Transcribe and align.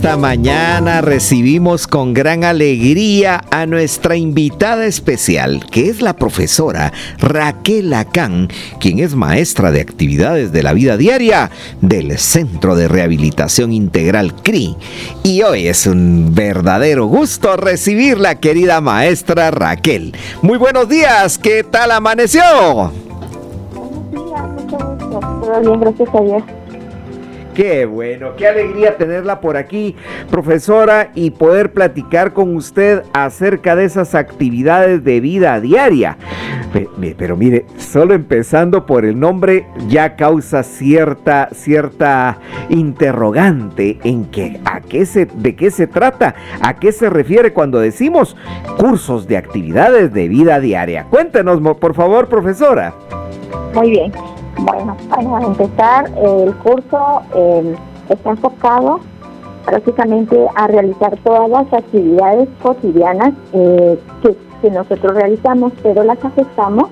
esta 0.00 0.16
mañana 0.16 1.02
recibimos 1.02 1.86
con 1.86 2.14
gran 2.14 2.42
alegría 2.42 3.42
a 3.50 3.66
nuestra 3.66 4.16
invitada 4.16 4.86
especial, 4.86 5.66
que 5.70 5.90
es 5.90 6.00
la 6.00 6.16
profesora 6.16 6.90
Raquel 7.18 7.92
Acán, 7.92 8.48
quien 8.80 8.98
es 8.98 9.14
maestra 9.14 9.70
de 9.70 9.82
actividades 9.82 10.52
de 10.52 10.62
la 10.62 10.72
vida 10.72 10.96
diaria 10.96 11.50
del 11.82 12.16
Centro 12.16 12.76
de 12.76 12.88
Rehabilitación 12.88 13.74
Integral 13.74 14.34
CRI. 14.36 14.74
Y 15.22 15.42
hoy 15.42 15.68
es 15.68 15.86
un 15.86 16.34
verdadero 16.34 17.04
gusto 17.04 17.58
recibirla, 17.58 18.36
querida 18.36 18.80
maestra 18.80 19.50
Raquel. 19.50 20.14
Muy 20.40 20.56
buenos 20.56 20.88
días, 20.88 21.36
¿qué 21.36 21.62
tal 21.62 21.90
amaneció? 21.90 22.40
Buenos 23.74 24.10
días, 24.10 24.48
mucho 24.48 24.78
gusto. 24.78 25.20
Todo 25.42 25.60
bien, 25.60 25.78
gracias 25.78 26.08
a 26.14 26.20
Dios. 26.22 26.59
Qué 27.60 27.84
bueno, 27.84 28.36
qué 28.38 28.48
alegría 28.48 28.96
tenerla 28.96 29.42
por 29.42 29.58
aquí, 29.58 29.94
profesora, 30.30 31.10
y 31.14 31.32
poder 31.32 31.74
platicar 31.74 32.32
con 32.32 32.56
usted 32.56 33.02
acerca 33.12 33.76
de 33.76 33.84
esas 33.84 34.14
actividades 34.14 35.04
de 35.04 35.20
vida 35.20 35.60
diaria. 35.60 36.16
Pero 37.18 37.36
mire, 37.36 37.66
solo 37.76 38.14
empezando 38.14 38.86
por 38.86 39.04
el 39.04 39.20
nombre 39.20 39.66
ya 39.88 40.16
causa 40.16 40.62
cierta, 40.62 41.50
cierta 41.52 42.38
interrogante 42.70 43.98
en 44.04 44.24
que 44.24 44.58
a 44.64 44.80
qué 44.80 45.04
se, 45.04 45.26
de 45.26 45.54
qué 45.54 45.70
se 45.70 45.86
trata, 45.86 46.34
a 46.62 46.76
qué 46.76 46.92
se 46.92 47.10
refiere 47.10 47.52
cuando 47.52 47.78
decimos 47.78 48.38
cursos 48.78 49.28
de 49.28 49.36
actividades 49.36 50.14
de 50.14 50.28
vida 50.28 50.60
diaria. 50.60 51.04
Cuéntenos, 51.10 51.60
por 51.76 51.92
favor, 51.92 52.26
profesora. 52.26 52.94
Muy 53.74 53.90
bien. 53.90 54.39
Bueno, 54.62 54.94
para 55.08 55.46
empezar, 55.46 56.10
el 56.16 56.54
curso 56.56 57.22
eh, 57.34 57.74
está 58.10 58.30
enfocado 58.30 59.00
prácticamente 59.64 60.46
a 60.54 60.66
realizar 60.66 61.16
todas 61.24 61.48
las 61.48 61.72
actividades 61.72 62.46
cotidianas 62.62 63.32
eh, 63.54 63.98
que, 64.22 64.70
nosotros 64.70 65.14
realizamos, 65.14 65.72
pero 65.82 66.04
las 66.04 66.22
ajustamos 66.22 66.90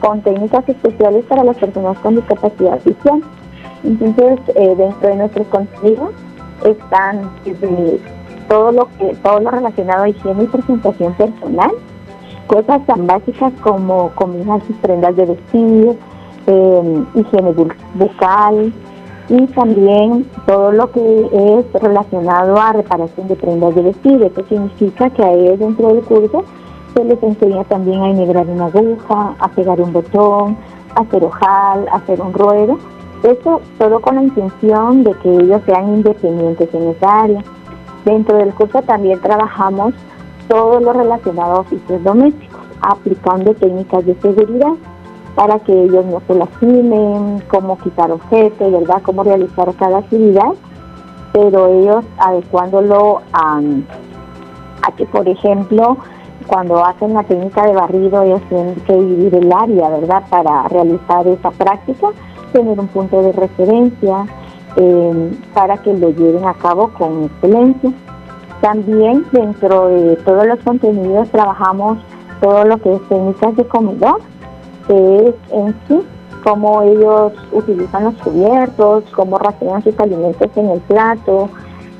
con 0.00 0.20
técnicas 0.20 0.68
especiales 0.68 1.24
para 1.24 1.42
las 1.42 1.56
personas 1.56 1.98
con 1.98 2.14
discapacidad 2.14 2.78
visual. 2.84 3.24
Entonces, 3.82 4.38
eh, 4.54 4.74
dentro 4.76 5.08
de 5.08 5.16
nuestros 5.16 5.46
contenidos 5.48 6.10
están 6.64 7.28
todo 8.48 8.70
lo 8.70 8.88
que 8.96 9.16
todo 9.24 9.40
lo 9.40 9.50
relacionado 9.50 10.04
a 10.04 10.08
higiene 10.08 10.44
y 10.44 10.46
presentación 10.46 11.12
personal, 11.14 11.72
cosas 12.46 12.86
tan 12.86 13.08
básicas 13.08 13.52
como 13.62 14.10
combinar 14.10 14.60
sus 14.64 14.76
prendas 14.76 15.16
de 15.16 15.26
vestir, 15.26 15.98
eh, 16.48 17.04
higiene 17.14 17.52
bucal 17.94 18.72
y 19.28 19.46
también 19.48 20.26
todo 20.46 20.72
lo 20.72 20.90
que 20.90 21.28
es 21.32 21.82
relacionado 21.82 22.56
a 22.58 22.72
reparación 22.72 23.28
de 23.28 23.36
prendas 23.36 23.74
de 23.74 23.82
vestir. 23.82 24.22
Eso 24.22 24.42
significa 24.48 25.10
que 25.10 25.22
a 25.22 25.32
ellos 25.32 25.58
dentro 25.58 25.88
del 25.88 26.02
curso 26.02 26.44
se 26.94 27.04
les 27.04 27.22
enseña 27.22 27.64
también 27.64 28.00
a 28.00 28.10
enhebrar 28.10 28.46
una 28.46 28.66
aguja, 28.66 29.34
a 29.38 29.48
pegar 29.48 29.80
un 29.80 29.92
botón, 29.92 30.56
a 30.94 31.02
hacer 31.02 31.22
ojal, 31.22 31.86
a 31.88 31.96
hacer 31.96 32.20
un 32.22 32.32
ruedo. 32.32 32.78
Eso 33.22 33.60
todo 33.78 34.00
con 34.00 34.14
la 34.14 34.22
intención 34.22 35.04
de 35.04 35.12
que 35.14 35.30
ellos 35.30 35.60
sean 35.66 35.88
independientes 35.96 36.72
en 36.72 36.88
esa 36.88 37.20
área. 37.20 37.44
Dentro 38.06 38.38
del 38.38 38.54
curso 38.54 38.80
también 38.82 39.20
trabajamos 39.20 39.92
todo 40.48 40.80
lo 40.80 40.94
relacionado 40.94 41.56
a 41.56 41.60
oficios 41.60 42.02
domésticos, 42.02 42.60
aplicando 42.80 43.52
técnicas 43.54 44.06
de 44.06 44.14
seguridad 44.22 44.72
para 45.38 45.60
que 45.60 45.84
ellos 45.84 46.04
no 46.06 46.20
se 46.26 46.34
lastimen, 46.34 47.40
cómo 47.46 47.78
quitar 47.78 48.10
objetos, 48.10 48.72
¿verdad? 48.72 49.00
Cómo 49.04 49.22
realizar 49.22 49.72
cada 49.78 49.98
actividad, 49.98 50.50
pero 51.32 51.68
ellos 51.68 52.04
adecuándolo 52.18 53.22
a, 53.32 53.60
que, 54.96 55.06
por 55.06 55.28
ejemplo, 55.28 55.96
cuando 56.48 56.84
hacen 56.84 57.14
la 57.14 57.22
técnica 57.22 57.68
de 57.68 57.72
barrido, 57.72 58.20
ellos 58.24 58.40
tienen 58.48 58.74
que 58.84 58.94
dividir 58.94 59.36
el 59.36 59.52
área, 59.52 59.90
¿verdad? 59.90 60.24
Para 60.28 60.66
realizar 60.66 61.24
esa 61.28 61.52
práctica, 61.52 62.08
tener 62.52 62.80
un 62.80 62.88
punto 62.88 63.22
de 63.22 63.30
referencia 63.30 64.26
eh, 64.74 65.38
para 65.54 65.76
que 65.76 65.94
lo 65.94 66.10
lleven 66.10 66.46
a 66.46 66.54
cabo 66.54 66.88
con 66.98 67.26
excelencia. 67.26 67.92
También 68.60 69.24
dentro 69.30 69.86
de 69.86 70.16
todos 70.16 70.48
los 70.48 70.58
contenidos 70.64 71.28
trabajamos 71.30 71.98
todo 72.40 72.64
lo 72.64 72.76
que 72.78 72.92
es 72.92 73.08
técnicas 73.08 73.54
de 73.54 73.68
comedor, 73.68 74.20
que 74.88 75.28
es 75.28 75.34
en 75.52 75.74
sí 75.86 76.00
cómo 76.42 76.82
ellos 76.82 77.32
utilizan 77.52 78.04
los 78.04 78.14
cubiertos, 78.14 79.04
cómo 79.14 79.38
rastrean 79.38 79.82
sus 79.82 79.98
alimentos 80.00 80.48
en 80.56 80.70
el 80.70 80.80
plato. 80.80 81.48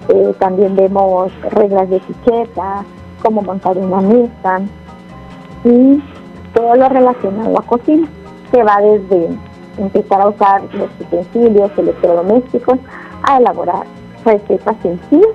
Eh, 0.08 0.34
también 0.38 0.74
vemos 0.74 1.30
reglas 1.50 1.90
de 1.90 1.96
etiqueta, 1.96 2.84
cómo 3.22 3.42
montar 3.42 3.76
una 3.76 4.00
mesa 4.00 4.60
y 5.64 6.02
todo 6.54 6.74
lo 6.76 6.88
relacionado 6.88 7.58
a 7.58 7.62
cocina, 7.62 8.08
que 8.50 8.62
va 8.62 8.80
desde 8.80 9.28
empezar 9.76 10.20
a 10.20 10.28
usar 10.28 10.62
los 10.72 10.88
utensilios 11.00 11.70
electrodomésticos 11.76 12.78
a 13.22 13.38
elaborar 13.38 13.84
recetas 14.24 14.76
sencillas 14.82 15.28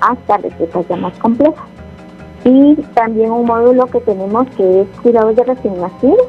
hasta 0.00 0.38
recetas 0.38 0.88
ya 0.88 0.96
más 0.96 1.18
complejas. 1.18 1.64
Y 2.44 2.76
también 2.94 3.30
un 3.30 3.46
módulo 3.46 3.86
que 3.86 4.00
tenemos 4.00 4.46
que 4.56 4.82
es 4.82 4.88
cuidados 5.02 5.36
de 5.36 5.44
recién 5.44 5.80
nacidos, 5.80 6.28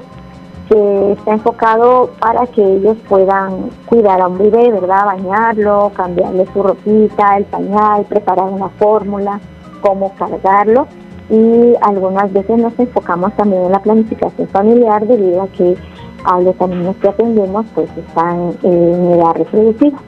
que 0.70 1.12
está 1.14 1.32
enfocado 1.32 2.12
para 2.20 2.46
que 2.48 2.64
ellos 2.64 2.96
puedan 3.08 3.70
cuidar 3.86 4.22
a 4.22 4.28
un 4.28 4.38
bebé, 4.38 4.72
¿verdad? 4.72 5.06
Bañarlo, 5.06 5.92
cambiarle 5.96 6.46
su 6.54 6.62
ropita, 6.64 7.38
el 7.38 7.46
pañal, 7.46 8.06
preparar 8.06 8.46
una 8.46 8.70
fórmula, 8.70 9.40
cómo 9.82 10.14
cargarlo. 10.16 10.88
Y 11.30 11.74
algunas 11.82 12.32
veces 12.32 12.58
nos 12.58 12.78
enfocamos 12.80 13.34
también 13.36 13.66
en 13.66 13.72
la 13.72 13.82
planificación 13.82 14.48
familiar 14.48 15.06
debido 15.06 15.44
a 15.44 15.48
que 15.48 15.76
a 16.24 16.40
los 16.40 16.56
niños 16.60 16.96
que 17.02 17.10
atendemos 17.10 17.66
pues 17.74 17.90
están 17.98 18.54
en 18.64 19.12
edad 19.12 19.34
reproductiva 19.36 20.00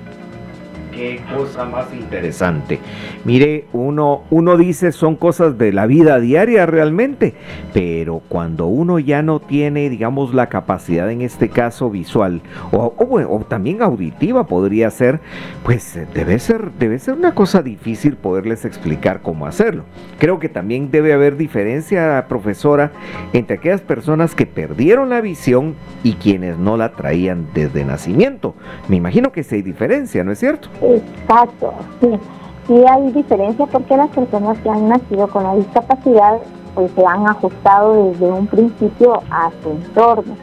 qué 0.92 1.22
cosa 1.36 1.66
más 1.66 1.94
interesante. 1.94 2.80
Mire, 3.26 3.66
uno, 3.74 4.24
uno 4.30 4.58
dice 4.58 4.92
son 4.92 5.16
cosas 5.16 5.58
de 5.58 5.72
la 5.72 5.86
vida 5.86 6.20
diaria 6.20 6.66
realmente, 6.66 7.34
pero 7.74 8.22
cuando 8.28 8.68
uno 8.68 9.00
ya 9.00 9.22
no 9.22 9.40
tiene, 9.40 9.90
digamos, 9.90 10.34
la 10.34 10.48
capacidad 10.48 11.10
en 11.10 11.22
este 11.22 11.50
caso 11.50 11.90
visual 11.90 12.42
o, 12.72 13.46
también 13.48 13.82
auditiva 13.82 14.46
podría 14.46 14.90
ser, 14.90 15.20
pues 15.64 16.00
debe 16.14 16.40
ser, 16.40 16.72
debe 16.74 17.00
ser 17.00 17.16
una 17.16 17.34
cosa 17.34 17.62
difícil 17.62 18.16
poderles 18.16 18.66
explicar 18.66 19.22
cómo 19.22 19.46
hacerlo. 19.46 19.84
Creo 20.20 20.40
que 20.40 20.50
también 20.50 20.92
debe 20.92 21.14
haber 21.14 21.38
diferencia, 21.38 22.26
profesora, 22.28 22.92
entre 23.34 23.58
aquellas 23.58 23.82
personas 23.82 24.36
que 24.36 24.46
perdieron 24.46 25.10
la 25.10 25.22
visión 25.22 25.76
y 26.04 26.14
quienes 26.14 26.58
no 26.58 26.78
la 26.78 26.94
traían 26.94 27.48
desde 27.54 27.86
nacimiento. 27.86 28.56
Me 28.88 28.96
imagino 28.96 29.32
que 29.32 29.44
sí 29.44 29.56
hay 29.56 29.62
diferencia, 29.62 30.24
¿no 30.24 30.32
es 30.32 30.40
cierto? 30.40 30.70
Exacto, 30.82 31.74
sí. 32.00 32.20
Sí 32.68 32.84
hay 32.88 33.12
diferencia 33.12 33.66
porque 33.66 33.98
las 33.98 34.10
personas 34.10 34.58
que 34.60 34.70
han 34.70 34.88
nacido 34.88 35.28
con 35.28 35.44
la 35.44 35.56
discapacidad 35.56 36.40
pues 36.76 36.92
se 36.92 37.06
han 37.06 37.28
ajustado 37.28 38.12
desde 38.12 38.32
un 38.32 38.48
principio 38.48 39.22
a 39.30 39.52
su 39.62 39.70
entorno. 39.72 40.36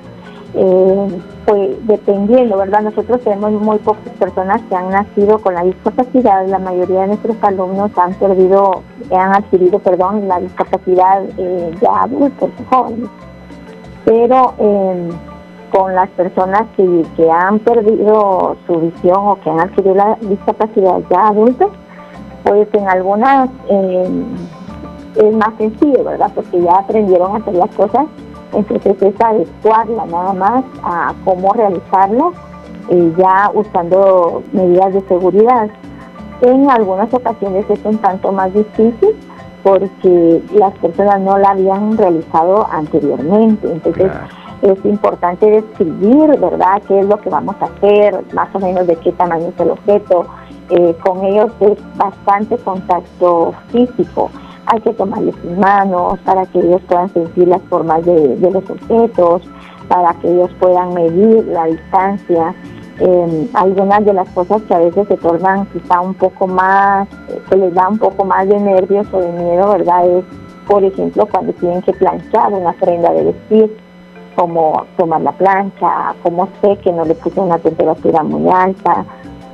Eh, 0.55 1.21
pues 1.45 1.87
dependiendo, 1.87 2.57
¿verdad? 2.57 2.83
Nosotros 2.83 3.21
tenemos 3.23 3.53
muy 3.53 3.79
pocas 3.79 4.13
personas 4.19 4.61
que 4.69 4.75
han 4.75 4.91
nacido 4.91 5.39
con 5.39 5.55
la 5.55 5.63
discapacidad, 5.63 6.47
la 6.47 6.59
mayoría 6.59 7.03
de 7.03 7.07
nuestros 7.09 7.37
alumnos 7.43 7.91
han 7.97 8.15
perdido, 8.15 8.83
han 9.11 9.35
adquirido, 9.35 9.79
perdón, 9.79 10.27
la 10.27 10.41
discapacidad 10.41 11.23
eh, 11.37 11.71
ya 11.81 12.03
adultos, 12.03 12.51
jóvenes. 12.71 13.09
Pero 14.05 14.55
eh, 14.59 15.09
con 15.71 15.95
las 15.95 16.09
personas 16.11 16.63
que, 16.77 17.05
que 17.17 17.31
han 17.31 17.59
perdido 17.61 18.57
su 18.67 18.81
visión 18.81 19.17
o 19.19 19.41
que 19.41 19.51
han 19.51 19.61
adquirido 19.61 19.95
la 19.95 20.19
discapacidad 20.21 21.01
ya 21.11 21.29
adultos, 21.29 21.71
pues 22.45 22.69
en 22.73 22.89
algunas 22.89 23.51
es 23.69 25.35
más 25.35 25.51
sencillo, 25.59 26.05
¿verdad? 26.05 26.31
Porque 26.35 26.61
ya 26.61 26.73
aprendieron 26.73 27.33
a 27.33 27.37
hacer 27.39 27.55
las 27.55 27.75
cosas, 27.75 28.07
entonces 28.53 29.03
es 29.03 29.21
adecuarla 29.21 30.07
nada 30.07 30.33
más 30.33 30.65
a 30.83 31.13
cómo 31.25 31.53
realizarlo, 31.53 32.33
eh, 32.89 33.13
ya 33.17 33.51
usando 33.53 34.43
medidas 34.53 34.95
de 34.95 35.01
seguridad. 35.03 35.69
En 36.41 36.71
algunas 36.71 37.13
ocasiones 37.13 37.65
es 37.69 37.81
un 37.85 37.99
tanto 37.99 38.31
más 38.33 38.53
difícil 38.55 39.17
porque 39.63 40.41
las 40.55 40.73
personas 40.79 41.21
no 41.21 41.37
la 41.37 41.51
habían 41.51 41.99
realizado 41.99 42.67
anteriormente, 42.71 43.71
entonces 43.71 44.11
es 44.63 44.85
importante 44.85 45.47
describir, 45.51 46.39
¿verdad?, 46.39 46.83
qué 46.87 47.01
es 47.01 47.07
lo 47.07 47.17
que 47.19 47.31
vamos 47.31 47.57
a 47.61 47.67
hacer, 47.67 48.25
más 48.35 48.49
o 48.55 48.59
menos 48.59 48.87
de 48.87 48.97
qué 48.97 49.13
tamaño 49.13 49.49
es 49.49 49.61
el 49.61 49.71
objeto. 49.71 50.27
Eh, 50.71 50.95
con 51.03 51.25
ellos 51.25 51.51
es 51.61 51.79
bastante 51.97 52.57
contacto 52.59 53.55
físico. 53.71 54.31
Hay 54.67 54.81
que 54.81 54.93
tomarles 54.93 55.35
sus 55.37 55.57
manos 55.57 56.19
para 56.21 56.45
que 56.47 56.59
ellos 56.59 56.83
puedan 56.87 57.09
sentir 57.11 57.49
las 57.49 57.63
formas 57.63 58.05
de, 58.05 58.37
los 58.39 58.69
objetos, 58.69 59.43
para 59.89 60.13
que 60.15 60.31
ellos 60.31 60.51
puedan 60.61 60.93
medir 60.93 61.47
la 61.47 61.65
distancia 61.65 62.55
eh, 63.01 63.49
algunas 63.55 64.05
de 64.05 64.13
las 64.13 64.29
cosas 64.31 64.61
que 64.63 64.75
a 64.75 64.79
veces 64.79 65.07
se 65.07 65.17
tornan 65.19 65.67
quizá 65.67 66.01
un 66.01 66.15
poco 66.15 66.49
más, 66.49 67.07
que 67.49 67.57
les 67.57 67.73
da 67.73 67.89
un 67.89 67.99
poco 67.99 68.25
más 68.25 68.49
de 68.49 68.59
nervios 68.59 69.07
o 69.13 69.21
de 69.21 69.31
miedo, 69.33 69.69
¿verdad? 69.69 70.09
Es, 70.09 70.25
por 70.67 70.83
ejemplo, 70.83 71.27
cuando 71.31 71.53
tienen 71.55 71.81
que 71.83 71.93
planchar 71.93 72.53
una 72.53 72.73
prenda 72.73 73.13
de 73.13 73.25
vestir, 73.25 73.77
como 74.39 74.85
tomar 74.97 75.21
la 75.23 75.33
plancha, 75.33 76.15
como 76.23 76.49
sé 76.61 76.77
que 76.77 76.93
no 76.93 77.05
le 77.05 77.17
puse 77.17 77.41
una 77.41 77.59
temperatura 77.59 78.23
muy 78.23 78.49
alta, 78.49 79.05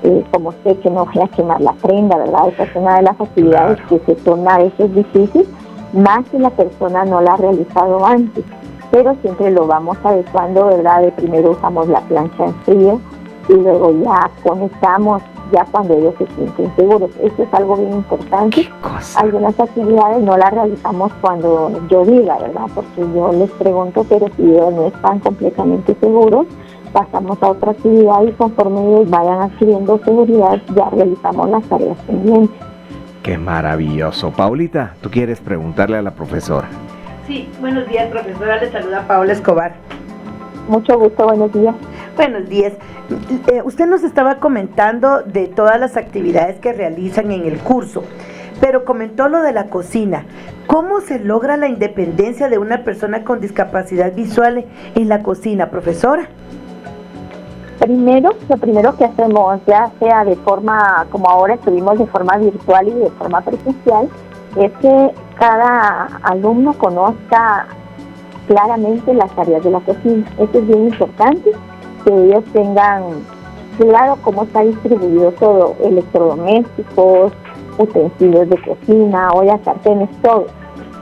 eh, 0.02 0.22
como 0.30 0.52
sé 0.62 0.76
que 0.80 0.90
no 0.90 1.06
voy 1.06 1.22
a 1.22 1.28
quemar 1.28 1.58
la 1.62 1.72
prenda, 1.72 2.18
¿verdad? 2.18 2.48
Esa 2.48 2.64
es 2.64 2.76
una 2.76 2.96
de 2.96 3.02
las 3.02 3.18
actividades 3.18 3.80
que 3.88 3.98
se 4.00 4.14
torna 4.16 4.56
a 4.56 4.58
veces 4.58 4.94
difícil, 4.94 5.48
más 5.94 6.26
si 6.30 6.38
la 6.38 6.50
persona 6.50 7.06
no 7.06 7.22
la 7.22 7.32
ha 7.32 7.36
realizado 7.38 8.04
antes. 8.04 8.44
Pero 8.90 9.16
siempre 9.22 9.50
lo 9.52 9.66
vamos 9.66 9.96
adecuando, 10.04 10.66
¿verdad? 10.66 11.00
De 11.00 11.12
primero 11.12 11.52
usamos 11.52 11.88
la 11.88 12.00
plancha 12.02 12.44
en 12.44 12.54
frío, 12.66 13.00
y 13.48 13.54
luego 13.54 13.90
ya 14.04 14.30
conectamos 14.42 15.22
ya 15.52 15.64
cuando 15.70 15.94
ellos 15.94 16.14
se 16.18 16.26
sienten 16.34 16.74
seguros. 16.76 17.10
Esto 17.22 17.42
es 17.42 17.54
algo 17.54 17.76
bien 17.76 17.92
importante. 17.92 18.68
Algunas 19.16 19.58
actividades 19.58 20.22
no 20.22 20.36
las 20.36 20.52
realizamos 20.52 21.12
cuando 21.20 21.80
yo 21.88 22.04
diga, 22.04 22.38
¿verdad? 22.38 22.66
Porque 22.74 23.00
yo 23.14 23.32
les 23.32 23.50
pregunto, 23.52 24.04
pero 24.08 24.26
si 24.36 24.42
ellos 24.42 24.72
no 24.72 24.86
están 24.86 25.18
completamente 25.20 25.94
seguros, 26.00 26.46
pasamos 26.92 27.42
a 27.42 27.48
otra 27.48 27.72
actividad 27.72 28.22
y 28.22 28.32
conforme 28.32 28.80
ellos 28.80 29.10
vayan 29.10 29.42
adquiriendo 29.42 29.98
seguridad, 30.04 30.60
ya 30.74 30.90
realizamos 30.90 31.50
las 31.50 31.64
tareas 31.64 31.98
pendientes. 32.06 32.56
Qué 33.22 33.38
maravilloso. 33.38 34.30
Paulita, 34.30 34.94
¿tú 35.00 35.10
quieres 35.10 35.40
preguntarle 35.40 35.96
a 35.96 36.02
la 36.02 36.10
profesora? 36.10 36.68
Sí, 37.26 37.48
buenos 37.60 37.88
días, 37.88 38.10
profesora. 38.10 38.60
Le 38.60 38.70
saluda 38.70 39.04
Paula 39.08 39.32
Escobar. 39.32 39.74
Mucho 40.68 40.98
gusto, 40.98 41.24
buenos 41.24 41.52
días. 41.52 41.74
Buenos 42.16 42.48
días. 42.48 42.72
Eh, 43.48 43.62
usted 43.64 43.86
nos 43.86 44.04
estaba 44.04 44.36
comentando 44.36 45.22
de 45.22 45.48
todas 45.48 45.80
las 45.80 45.96
actividades 45.96 46.60
que 46.60 46.72
realizan 46.72 47.32
en 47.32 47.44
el 47.44 47.58
curso, 47.58 48.04
pero 48.60 48.84
comentó 48.84 49.28
lo 49.28 49.42
de 49.42 49.52
la 49.52 49.66
cocina. 49.66 50.24
¿Cómo 50.68 51.00
se 51.00 51.18
logra 51.18 51.56
la 51.56 51.66
independencia 51.66 52.48
de 52.48 52.58
una 52.58 52.84
persona 52.84 53.24
con 53.24 53.40
discapacidad 53.40 54.14
visual 54.14 54.64
en 54.94 55.08
la 55.08 55.24
cocina, 55.24 55.70
profesora? 55.70 56.28
Primero, 57.80 58.30
lo 58.48 58.56
primero 58.58 58.96
que 58.96 59.06
hacemos, 59.06 59.60
ya 59.66 59.90
sea 59.98 60.24
de 60.24 60.36
forma, 60.36 61.06
como 61.10 61.28
ahora 61.28 61.54
estuvimos 61.54 61.98
de 61.98 62.06
forma 62.06 62.36
virtual 62.36 62.86
y 62.86 62.92
de 62.92 63.10
forma 63.10 63.40
presencial, 63.40 64.08
es 64.56 64.70
que 64.80 65.10
cada 65.36 66.20
alumno 66.22 66.74
conozca 66.74 67.66
claramente 68.46 69.12
las 69.14 69.36
áreas 69.36 69.64
de 69.64 69.70
la 69.72 69.80
cocina. 69.80 70.24
Esto 70.38 70.58
es 70.60 70.66
bien 70.68 70.84
importante 70.84 71.50
que 72.04 72.12
ellos 72.12 72.44
tengan 72.52 73.02
claro 73.78 74.16
cómo 74.22 74.44
está 74.44 74.62
distribuido 74.62 75.32
todo, 75.32 75.74
electrodomésticos, 75.82 77.32
utensilios 77.78 78.48
de 78.48 78.62
cocina, 78.62 79.30
ollas, 79.32 79.60
sartenes, 79.64 80.10
todo. 80.22 80.46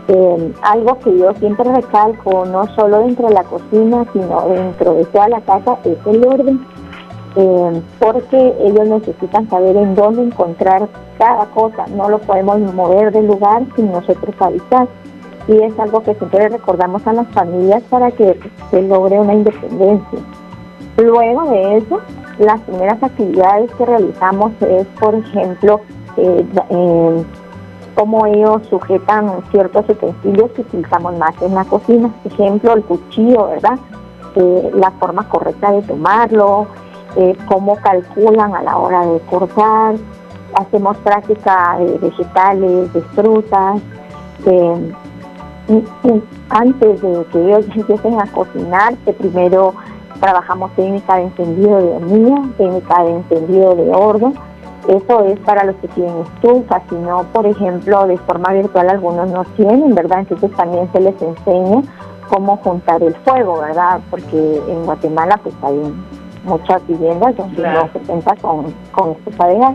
Eh, 0.08 0.52
algo 0.62 0.99
que 0.99 1.16
yo 1.16 1.32
siempre 1.34 1.72
recalco, 1.72 2.44
no 2.46 2.66
solo 2.75 3.00
dentro 3.00 3.28
de 3.28 3.34
la 3.34 3.44
cocina, 3.44 4.04
sino 4.12 4.49
dentro 4.49 4.94
de 4.94 5.04
toda 5.06 5.28
la 5.28 5.40
casa, 5.43 5.78
es 5.84 5.99
el 6.06 6.26
orden. 6.26 6.60
Eh, 7.34 7.82
porque 7.99 8.54
ellos 8.60 8.88
necesitan 8.88 9.49
saber 9.49 9.75
en 9.76 9.94
dónde 9.94 10.22
encontrar 10.22 10.87
cada 11.16 11.46
cosa, 11.46 11.87
no 11.96 12.10
lo 12.10 12.19
podemos 12.19 12.60
mover 12.75 13.10
del 13.10 13.26
lugar 13.26 13.62
sin 13.75 13.90
nosotros 13.90 14.34
avisar. 14.38 14.87
Y 15.49 15.56
es 15.62 15.78
algo 15.78 16.02
que 16.02 16.14
siempre 16.14 16.49
recordamos 16.49 17.06
a 17.06 17.12
las 17.12 17.26
familias 17.28 17.82
para 17.88 18.10
que 18.10 18.38
se 18.70 18.82
logre 18.82 19.19
una 19.19 19.34
independencia. 19.34 20.19
Luego 20.97 21.50
de 21.50 21.79
eso, 21.79 22.00
las 22.39 22.61
primeras 22.62 23.03
actividades 23.03 23.71
que 23.73 23.87
realizamos 23.87 24.53
es, 24.61 24.87
por 25.00 25.15
ejemplo, 25.15 25.81
eh, 26.17 26.44
eh, 26.71 27.25
cómo 27.94 28.27
ellos 28.27 28.62
sujetan 28.69 29.43
ciertos 29.50 29.89
utensilios 29.89 30.50
que 30.53 30.62
utilizamos 30.62 31.17
más 31.19 31.41
en 31.41 31.55
la 31.55 31.65
cocina. 31.65 32.11
Ejemplo, 32.25 32.75
el 32.75 32.83
cuchillo, 32.85 33.49
¿verdad? 33.49 33.79
Eh, 34.37 34.71
la 34.75 34.91
forma 34.93 35.29
correcta 35.29 35.73
de 35.73 35.83
tomarlo, 35.83 36.67
cómo 37.47 37.77
calculan 37.77 38.55
a 38.55 38.62
la 38.62 38.77
hora 38.77 39.06
de 39.06 39.21
cortar. 39.21 39.95
Hacemos 40.55 40.97
práctica 40.99 41.77
de 41.79 41.99
vegetales, 41.99 42.93
de 42.93 43.00
frutas. 43.15 43.81
antes 46.49 47.00
de 47.03 47.25
que 47.33 47.38
ellos 47.38 47.67
empiecen 47.77 48.21
a 48.21 48.27
cocinar, 48.27 48.95
que 49.05 49.12
primero 49.12 49.75
trabajamos 50.23 50.71
técnica 50.77 51.17
de 51.17 51.23
encendido 51.25 51.79
de 51.79 51.97
hornilla, 51.97 52.43
técnica 52.57 53.03
de 53.03 53.11
encendido 53.11 53.75
de 53.75 53.91
horno. 53.91 54.33
Eso 54.89 55.25
es 55.25 55.39
para 55.41 55.65
los 55.65 55.75
que 55.77 55.89
tienen 55.89 56.19
estufa, 56.19 56.81
si 56.89 56.95
no, 56.95 57.25
por 57.33 57.45
ejemplo, 57.45 58.07
de 58.07 58.17
forma 58.19 58.53
virtual 58.53 58.89
algunos 58.89 59.31
no 59.31 59.45
tienen, 59.57 59.95
¿verdad? 59.95 60.21
Entonces 60.21 60.51
también 60.53 60.89
se 60.93 61.01
les 61.01 61.21
enseña 61.21 61.83
cómo 62.29 62.57
juntar 62.59 63.03
el 63.03 63.15
fuego, 63.17 63.61
¿verdad? 63.61 64.01
Porque 64.11 64.63
en 64.69 64.85
Guatemala 64.85 65.41
pues 65.43 65.55
hay 65.63 65.93
muchas 66.45 66.87
viviendas 66.87 67.37
donde 67.37 67.63
no 67.63 67.89
se 67.93 67.99
cuenta 68.01 68.37
con, 68.37 68.75
con 68.93 69.11
estufa 69.11 69.47
de 69.49 69.59
gas. 69.59 69.75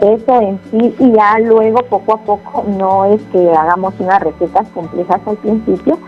Eso 0.00 0.40
en 0.40 0.60
sí, 0.70 0.94
y 0.98 1.12
ya 1.12 1.38
luego 1.38 1.80
poco 1.84 2.14
a 2.14 2.18
poco 2.18 2.64
no 2.78 3.06
es 3.06 3.22
que 3.32 3.50
hagamos 3.50 3.94
unas 3.98 4.20
recetas 4.20 4.68
complejas 4.74 5.20
al 5.26 5.36
principio, 5.36 5.98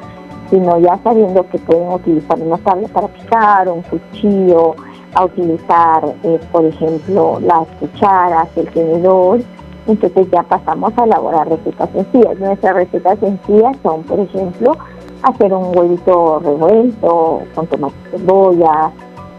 sino 0.51 0.79
ya 0.79 0.99
sabiendo 1.03 1.47
que 1.49 1.59
pueden 1.59 1.89
utilizar 1.93 2.39
una 2.41 2.59
tabla 2.59 2.89
para 2.89 3.09
picar, 3.09 3.69
un 3.69 3.83
cuchillo, 3.83 4.75
a 5.15 5.25
utilizar, 5.25 6.05
eh, 6.25 6.39
por 6.53 6.65
ejemplo, 6.65 7.41
las 7.41 7.67
cucharas, 7.81 8.49
el 8.57 8.71
tenedor. 8.71 9.41
Entonces 9.87 10.29
ya 10.31 10.43
pasamos 10.43 10.93
a 10.97 11.05
elaborar 11.05 11.49
recetas 11.49 11.89
sencillas. 11.91 12.39
Nuestras 12.39 12.75
recetas 12.75 13.19
sencillas 13.19 13.77
son, 13.83 14.03
por 14.03 14.21
ejemplo, 14.21 14.77
hacer 15.23 15.53
un 15.53 15.77
huevito 15.77 16.41
revuelto 16.41 17.43
con 17.55 17.67
tomate 17.67 17.95
cebolla, 18.11 18.91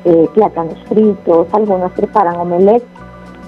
eh, 0.06 0.27
plátanos 0.33 0.77
fritos, 0.88 1.48
algunos 1.51 1.92
preparan 1.92 2.38
omelette. 2.38 2.86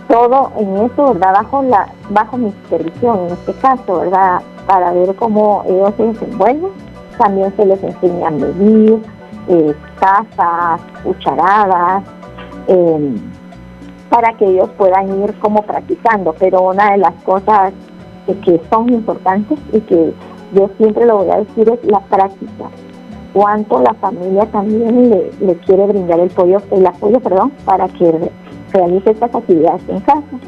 Todo 0.08 0.52
en 0.58 0.76
eso, 0.78 1.14
¿verdad? 1.14 1.34
Bajo, 1.34 1.62
la, 1.64 1.88
bajo 2.10 2.38
mi 2.38 2.52
supervisión, 2.64 3.20
en 3.28 3.34
este 3.34 3.54
caso, 3.54 4.00
¿verdad? 4.00 4.42
Para 4.66 4.92
ver 4.92 5.16
cómo 5.16 5.64
ellos 5.68 5.94
se 5.98 6.04
desenvuelven 6.04 6.89
también 7.20 7.54
se 7.56 7.66
les 7.66 7.84
enseña 7.84 8.30
a 8.30 8.32
medir, 8.32 9.00
eh, 9.50 9.76
tazas, 10.00 10.82
cucharadas, 11.04 12.04
em, 12.68 13.16
para 14.10 14.34
que 14.34 14.46
ellos 14.46 14.70
puedan 14.78 15.22
ir 15.24 15.34
como 15.40 15.62
practicando. 15.62 16.34
Pero 16.40 16.62
una 16.62 16.92
de 16.92 16.98
las 16.98 17.14
cosas 17.24 17.74
que, 18.44 18.62
son 18.70 18.90
importantes 18.92 19.60
y 19.74 19.82
que 19.82 20.14
yo 20.54 20.70
siempre 20.78 21.06
lo 21.06 21.18
voy 21.18 21.30
a 21.30 21.38
decir 21.38 21.70
es 21.70 21.84
la 21.84 22.00
práctica. 22.00 22.66
Cuánto 23.34 23.82
la 23.82 23.94
familia 23.96 24.46
también 24.48 25.12
le, 25.40 25.56
quiere 25.66 25.86
brindar 25.88 26.20
el, 26.20 26.30
pollo, 26.30 26.62
el 26.72 26.86
apoyo 26.86 27.20
perdón, 27.20 27.52
para 27.66 27.88
que 27.88 28.32
realice 28.72 29.12
estas 29.12 29.36
actividades 29.36 29.82
en 29.88 30.00
casa. 30.00 30.40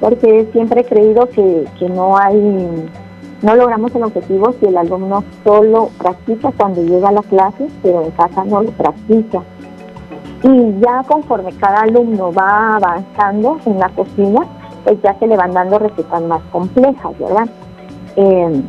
Porque 0.00 0.48
siempre 0.52 0.80
he 0.80 0.84
creído 0.84 1.28
que, 1.28 1.64
que 1.78 1.88
no 1.88 2.16
hay 2.16 2.88
no 3.46 3.54
logramos 3.54 3.94
el 3.94 4.02
objetivo 4.02 4.52
si 4.58 4.66
el 4.66 4.76
alumno 4.76 5.22
solo 5.44 5.90
practica 5.98 6.50
cuando 6.56 6.82
llega 6.82 7.10
a 7.10 7.12
la 7.12 7.22
clase, 7.22 7.68
pero 7.80 8.02
en 8.02 8.10
casa 8.10 8.44
no 8.44 8.62
lo 8.62 8.72
practica. 8.72 9.40
Y 10.42 10.80
ya 10.80 11.04
conforme 11.06 11.52
cada 11.52 11.82
alumno 11.82 12.32
va 12.32 12.74
avanzando 12.74 13.60
en 13.64 13.78
la 13.78 13.88
cocina, 13.90 14.40
pues 14.82 15.00
ya 15.00 15.16
se 15.20 15.28
le 15.28 15.36
van 15.36 15.52
dando 15.52 15.78
recetas 15.78 16.22
más 16.22 16.42
complejas, 16.50 17.16
¿verdad? 17.20 17.48
Em, 18.16 18.64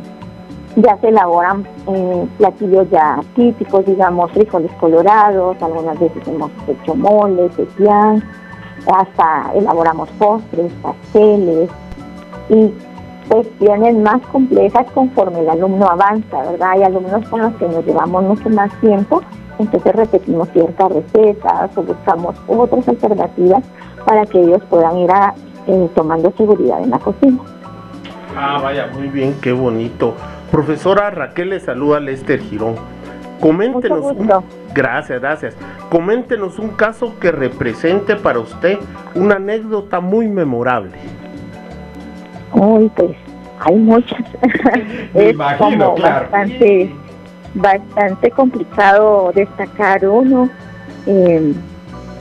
ya 0.76 0.96
se 0.98 1.08
elaboran 1.08 1.66
eh, 1.88 2.28
platillos 2.38 2.88
ya 2.90 3.18
típicos, 3.34 3.84
digamos, 3.84 4.30
frijoles 4.30 4.70
colorados, 4.74 5.60
algunas 5.60 5.98
veces 5.98 6.22
hemos 6.28 6.52
hecho 6.68 6.94
moles, 6.94 7.50
hasta 8.86 9.52
elaboramos 9.56 10.08
postres, 10.10 10.72
pasteles, 10.82 11.68
y 12.48 12.72
cuestiones 13.28 13.96
más 13.96 14.20
complejas 14.32 14.86
conforme 14.92 15.40
el 15.40 15.50
alumno 15.50 15.86
avanza, 15.86 16.42
¿verdad? 16.50 16.70
Hay 16.70 16.82
alumnos 16.82 17.28
con 17.28 17.40
los 17.42 17.54
que 17.54 17.68
nos 17.68 17.84
llevamos 17.84 18.24
mucho 18.24 18.48
más 18.50 18.72
tiempo, 18.80 19.22
entonces 19.58 19.94
repetimos 19.94 20.48
ciertas 20.50 20.92
recetas 20.92 21.76
o 21.76 21.82
buscamos 21.82 22.36
otras 22.46 22.88
alternativas 22.88 23.62
para 24.04 24.24
que 24.26 24.40
ellos 24.40 24.62
puedan 24.70 24.98
ir 24.98 25.10
a, 25.10 25.34
eh, 25.66 25.88
tomando 25.94 26.32
seguridad 26.36 26.82
en 26.82 26.90
la 26.90 26.98
cocina. 26.98 27.38
Ah, 28.36 28.60
vaya, 28.62 28.88
muy 28.92 29.08
bien, 29.08 29.34
qué 29.40 29.52
bonito. 29.52 30.14
Profesora 30.50 31.10
Raquel 31.10 31.50
le 31.50 31.60
saluda 31.60 32.00
Lester 32.00 32.40
Girón. 32.40 32.76
Coméntenos, 33.40 34.04
un, 34.04 34.28
gracias, 34.74 35.20
gracias. 35.20 35.56
Coméntenos 35.90 36.58
un 36.58 36.70
caso 36.70 37.14
que 37.20 37.30
represente 37.30 38.16
para 38.16 38.40
usted 38.40 38.78
una 39.14 39.36
anécdota 39.36 40.00
muy 40.00 40.28
memorable. 40.28 40.92
Uy, 42.52 42.90
pues 42.96 43.10
hay 43.60 43.76
muchas. 43.76 44.20
es 45.14 45.36
como 45.58 45.96
bastante, 45.96 46.90
bastante 47.54 48.30
complicado 48.30 49.32
destacar 49.34 50.06
uno. 50.06 50.48
Em, 51.06 51.54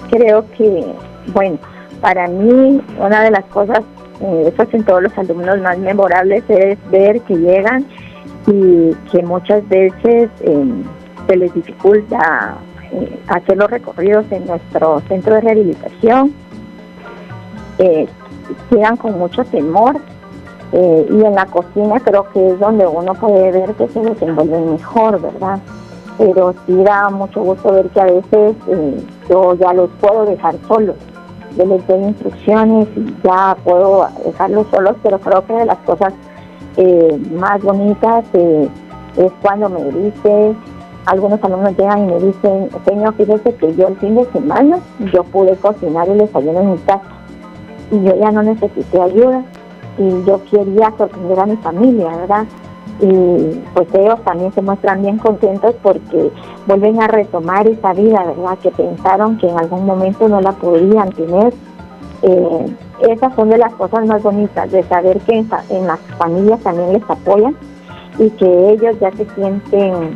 creo 0.10 0.46
que, 0.51 0.86
bueno, 1.34 1.57
para 2.01 2.27
mí 2.27 2.81
una 3.00 3.22
de 3.24 3.31
las 3.31 3.46
cosas, 3.46 3.81
eh, 4.22 4.53
eso 4.53 4.67
en 4.72 4.84
todos 4.84 5.03
los 5.03 5.17
alumnos 5.17 5.60
más 5.62 5.77
memorables, 5.77 6.43
es 6.50 6.77
ver 6.89 7.22
que 7.22 7.36
llegan 7.36 7.86
y 8.48 8.96
que 9.12 9.22
muchas 9.24 9.67
veces 9.67 10.29
eh, 10.41 10.65
se 11.27 11.36
les 11.36 11.53
dificulta 11.53 12.57
eh, 12.91 13.19
hacer 13.27 13.57
los 13.57 13.69
recorridos 13.69 14.25
en 14.31 14.46
nuestro 14.48 15.01
centro 15.10 15.36
de 15.36 15.41
rehabilitación, 15.41 16.34
eh, 17.79 18.07
quedan 18.69 18.96
con 18.96 19.19
mucho 19.19 19.43
temor 19.46 20.00
eh, 20.71 21.07
y 21.09 21.24
en 21.24 21.36
la 21.36 21.45
cocina 21.45 22.00
creo 22.00 22.27
que 22.31 22.50
es 22.50 22.59
donde 22.59 22.86
uno 22.86 23.13
puede 23.13 23.51
ver 23.51 23.74
que 23.75 23.88
se 23.88 24.01
desenvuelven 24.01 24.74
mejor, 24.74 25.21
¿verdad? 25.21 25.59
Pero 26.17 26.53
sí 26.65 26.83
da 26.83 27.09
mucho 27.09 27.41
gusto 27.41 27.71
ver 27.71 27.89
que 27.89 28.01
a 28.01 28.05
veces 28.05 28.55
yo 29.29 29.53
ya 29.55 29.74
los 29.74 29.89
puedo 30.01 30.25
dejar 30.25 30.55
solos, 30.67 30.95
yo 31.55 31.65
les 31.65 31.86
doy 31.88 32.03
instrucciones 32.03 32.88
y 32.95 33.15
ya 33.24 33.55
puedo 33.63 34.07
dejarlos 34.25 34.67
solos, 34.71 34.95
pero 35.03 35.19
creo 35.19 35.45
que 35.45 35.53
de 35.53 35.65
las 35.65 35.77
cosas 35.79 36.13
más 37.31 37.62
bonitas 37.62 38.25
es 38.33 39.31
cuando 39.41 39.69
me 39.69 39.83
dice 39.83 40.55
algunos 41.07 41.41
alumnos 41.41 41.75
llegan 41.77 42.03
y 42.03 42.13
me 42.13 42.19
dicen, 42.19 42.69
señor, 42.86 43.13
fíjese 43.15 43.55
que 43.55 43.74
yo 43.75 43.88
el 43.88 43.95
fin 43.97 44.15
de 44.15 44.25
semana 44.31 44.79
yo 45.13 45.24
pude 45.24 45.55
cocinar 45.55 46.07
el 46.09 46.17
desayuno 46.17 46.59
en 46.59 46.71
mi 46.71 46.77
casa 46.79 47.01
y 47.91 48.03
yo 48.03 48.13
ya 48.17 48.31
no 48.31 48.43
necesité 48.43 49.01
ayuda 49.01 49.41
y 49.97 50.23
yo 50.25 50.41
quería 50.49 50.93
sorprender 50.97 51.39
a 51.39 51.45
mi 51.45 51.55
familia, 51.57 52.15
¿verdad? 52.15 52.45
Y 52.99 53.61
pues 53.73 53.87
ellos 53.93 54.19
también 54.23 54.51
se 54.53 54.61
muestran 54.61 55.01
bien 55.01 55.17
contentos 55.17 55.75
porque 55.83 56.31
vuelven 56.65 57.01
a 57.01 57.07
retomar 57.07 57.67
esa 57.67 57.93
vida, 57.93 58.23
¿verdad? 58.23 58.57
Que 58.59 58.71
pensaron 58.71 59.37
que 59.37 59.47
en 59.47 59.57
algún 59.57 59.85
momento 59.85 60.27
no 60.27 60.41
la 60.41 60.51
podían 60.53 61.11
tener. 61.11 61.53
Eh, 62.23 62.75
esas 63.01 63.35
son 63.35 63.49
de 63.49 63.59
las 63.59 63.73
cosas 63.75 64.07
más 64.07 64.23
bonitas, 64.23 64.71
de 64.71 64.81
saber 64.83 65.19
que 65.21 65.45
en, 65.69 65.87
las 65.87 65.99
familias 66.17 66.59
también 66.61 66.93
les 66.93 67.03
apoyan 67.07 67.55
y 68.17 68.29
que 68.31 68.71
ellos 68.71 68.99
ya 68.99 69.11
se 69.11 69.27
sienten 69.35 70.15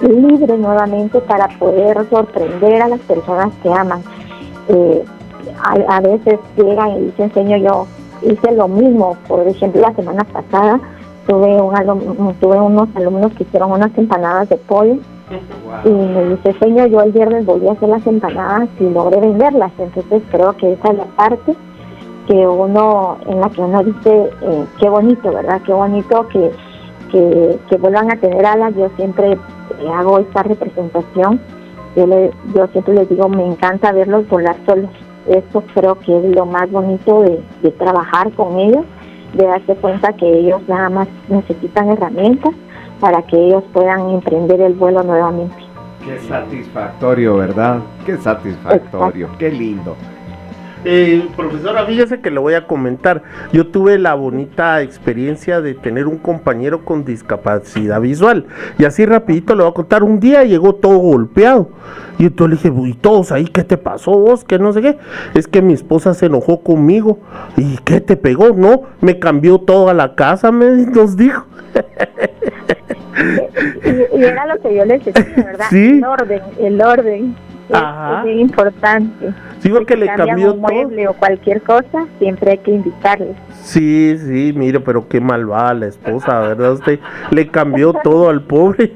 libre 0.00 0.56
nuevamente 0.56 1.20
para 1.20 1.48
poder 1.58 2.08
sorprender 2.08 2.82
a 2.82 2.88
las 2.88 3.00
personas 3.00 3.52
que 3.62 3.72
aman. 3.72 4.02
Eh, 4.68 5.04
a, 5.88 6.00
veces 6.00 6.38
llegan 6.56 6.90
y 6.90 7.00
dicen, 7.06 7.32
Señor, 7.32 7.60
yo 7.60 7.86
hice 8.24 8.52
lo 8.52 8.68
mismo. 8.68 9.16
Por 9.28 9.46
ejemplo, 9.46 9.80
la 9.80 9.94
semana 9.94 10.24
pasada 10.24 10.80
tuve, 11.26 11.60
un 11.60 12.34
tuve 12.40 12.60
unos 12.60 12.88
alumnos 12.94 13.32
que 13.32 13.44
hicieron 13.44 13.72
unas 13.72 13.96
empanadas 13.96 14.48
de 14.48 14.56
pollo 14.56 14.96
y 15.84 15.88
me 15.88 16.24
dice, 16.30 16.54
Señor, 16.58 16.88
yo 16.88 17.00
el 17.00 17.12
viernes 17.12 17.46
volví 17.46 17.68
a 17.68 17.72
hacer 17.72 17.88
las 17.88 18.06
empanadas 18.06 18.68
y 18.78 18.84
logré 18.84 19.20
venderlas. 19.20 19.72
Entonces 19.78 20.22
creo 20.30 20.56
que 20.56 20.72
esa 20.72 20.90
es 20.90 20.98
la 20.98 21.04
parte 21.16 21.54
que 22.26 22.46
uno, 22.46 23.18
en 23.26 23.40
la 23.40 23.50
que 23.50 23.60
uno 23.60 23.82
dice, 23.82 24.30
eh, 24.42 24.64
qué 24.78 24.88
bonito, 24.88 25.32
¿verdad? 25.32 25.60
Qué 25.64 25.72
bonito 25.72 26.26
que, 26.28 26.50
que, 27.10 27.58
que 27.68 27.76
vuelvan 27.76 28.10
a 28.10 28.16
tener 28.16 28.44
alas. 28.44 28.74
Yo 28.76 28.88
siempre 28.96 29.38
hago 29.94 30.18
esta 30.18 30.42
representación, 30.42 31.40
yo, 31.96 32.06
yo 32.54 32.66
siempre 32.68 32.94
les 32.94 33.08
digo, 33.08 33.28
me 33.28 33.46
encanta 33.46 33.92
verlos 33.92 34.28
volar 34.28 34.56
solos. 34.66 34.90
Esto 35.28 35.62
creo 35.74 35.98
que 35.98 36.16
es 36.18 36.34
lo 36.34 36.46
más 36.46 36.70
bonito 36.70 37.22
de, 37.22 37.42
de 37.62 37.70
trabajar 37.72 38.30
con 38.32 38.58
ellos, 38.58 38.84
de 39.34 39.46
darse 39.46 39.74
cuenta 39.76 40.12
que 40.12 40.26
ellos 40.40 40.60
nada 40.68 40.90
más 40.90 41.08
necesitan 41.28 41.88
herramientas 41.88 42.52
para 43.00 43.22
que 43.22 43.36
ellos 43.36 43.64
puedan 43.72 44.10
emprender 44.10 44.60
el 44.60 44.74
vuelo 44.74 45.02
nuevamente. 45.02 45.56
Qué 46.04 46.18
satisfactorio, 46.20 47.36
¿verdad? 47.38 47.80
Qué 48.04 48.16
satisfactorio, 48.18 49.28
qué 49.38 49.50
lindo. 49.50 49.96
Eh, 50.84 51.28
profesora, 51.34 51.86
fíjese 51.86 52.20
que 52.20 52.30
le 52.30 52.38
voy 52.38 52.54
a 52.54 52.66
comentar. 52.66 53.22
Yo 53.52 53.68
tuve 53.68 53.98
la 53.98 54.14
bonita 54.14 54.82
experiencia 54.82 55.60
de 55.60 55.74
tener 55.74 56.06
un 56.06 56.18
compañero 56.18 56.84
con 56.84 57.04
discapacidad 57.04 58.00
visual. 58.00 58.46
Y 58.78 58.84
así 58.84 59.06
rapidito 59.06 59.54
le 59.54 59.62
voy 59.62 59.70
a 59.70 59.74
contar. 59.74 60.02
Un 60.02 60.20
día 60.20 60.44
llegó 60.44 60.74
todo 60.74 60.98
golpeado. 60.98 61.70
Y 62.18 62.26
entonces 62.26 62.64
le 62.64 62.70
dije, 62.70 62.90
¿y 62.90 62.94
todos 62.94 63.32
ahí 63.32 63.46
qué 63.46 63.64
te 63.64 63.76
pasó 63.76 64.12
vos? 64.12 64.44
Que 64.44 64.58
no 64.58 64.72
sé 64.72 64.82
qué. 64.82 64.98
Es 65.34 65.48
que 65.48 65.62
mi 65.62 65.72
esposa 65.72 66.12
se 66.14 66.26
enojó 66.26 66.60
conmigo. 66.60 67.18
¿Y 67.56 67.78
qué 67.78 68.00
te 68.00 68.16
pegó? 68.16 68.50
No, 68.50 68.82
me 69.00 69.18
cambió 69.18 69.58
toda 69.58 69.94
la 69.94 70.14
casa, 70.14 70.52
me 70.52 70.66
nos 70.94 71.16
dijo. 71.16 71.46
y, 74.14 74.22
era 74.22 74.46
lo 74.46 74.60
que 74.60 74.74
yo 74.74 74.84
les 74.84 75.04
decía, 75.04 75.34
¿verdad? 75.36 75.66
El 75.72 76.04
orden, 76.04 76.42
el 76.58 76.82
orden. 76.82 77.36
Es, 77.68 78.30
es 78.30 78.40
importante. 78.40 79.32
Sí, 79.60 79.70
porque 79.70 79.96
le 79.96 80.06
cambió 80.06 80.54
un 80.54 80.60
mueble 80.60 81.08
o 81.08 81.14
cualquier 81.14 81.62
cosa, 81.62 82.06
siempre 82.18 82.52
hay 82.52 82.58
que 82.58 82.72
invitarle. 82.72 83.34
Sí, 83.62 84.16
sí, 84.18 84.52
mire, 84.54 84.80
pero 84.80 85.08
qué 85.08 85.20
malvada 85.20 85.74
la 85.74 85.86
esposa, 85.86 86.40
¿verdad? 86.40 86.72
Usted 86.72 87.00
le 87.30 87.48
cambió 87.48 87.94
todo 88.02 88.28
al 88.28 88.42
pobre. 88.42 88.92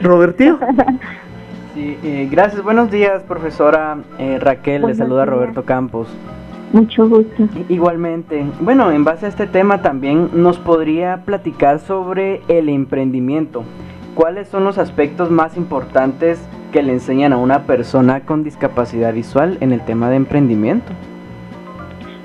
Robertito. 0.00 0.58
Sí, 1.74 1.98
eh, 2.02 2.26
gracias. 2.30 2.62
Buenos 2.62 2.90
días, 2.90 3.22
profesora 3.24 3.98
eh, 4.18 4.38
Raquel. 4.40 4.80
le 4.86 4.94
saluda 4.94 5.26
Roberto 5.26 5.66
Campos. 5.66 6.08
Mucho 6.72 7.06
gusto. 7.06 7.46
Igualmente. 7.68 8.46
Bueno, 8.60 8.90
en 8.92 9.04
base 9.04 9.26
a 9.26 9.28
este 9.28 9.46
tema 9.46 9.82
también 9.82 10.30
nos 10.32 10.58
podría 10.58 11.18
platicar 11.26 11.80
sobre 11.80 12.40
el 12.48 12.70
emprendimiento. 12.70 13.62
¿Cuáles 14.14 14.48
son 14.48 14.64
los 14.64 14.78
aspectos 14.78 15.30
más 15.30 15.58
importantes 15.58 16.40
que 16.76 16.82
le 16.82 16.92
enseñan 16.92 17.32
a 17.32 17.38
una 17.38 17.62
persona 17.62 18.20
con 18.20 18.44
discapacidad 18.44 19.14
visual 19.14 19.56
en 19.62 19.72
el 19.72 19.80
tema 19.86 20.10
de 20.10 20.16
emprendimiento? 20.16 20.92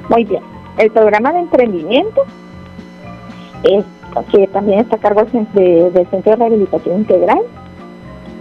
Muy 0.09 0.25
bien. 0.25 0.43
El 0.77 0.91
programa 0.91 1.31
de 1.31 1.39
emprendimiento 1.39 2.23
que 4.29 4.47
también 4.47 4.79
está 4.79 4.97
a 4.97 4.99
cargo 4.99 5.23
del 5.23 5.47
Centro 6.09 6.31
de 6.31 6.35
Rehabilitación 6.35 6.97
Integral. 6.97 7.39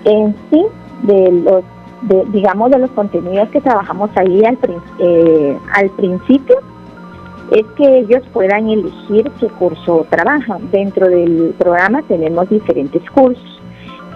En 0.05 0.35
sí, 0.51 0.67
de 1.03 1.31
los, 1.31 2.33
digamos, 2.33 2.73
de 2.73 2.79
los 2.81 2.91
contenidos 2.91 3.49
que 3.51 3.61
trabajamos 3.61 4.11
ahí 4.17 4.45
al, 4.45 4.59
eh, 4.99 5.57
al 5.75 5.91
principio, 5.91 6.57
es 7.53 7.65
que 7.77 7.99
ellos 7.99 8.25
puedan 8.33 8.69
elegir 8.69 9.31
qué 9.39 9.47
curso 9.47 10.05
trabajan. 10.11 10.73
Dentro 10.73 11.07
del 11.07 11.55
programa 11.57 12.03
tenemos 12.03 12.49
diferentes 12.49 13.09
cursos 13.11 13.60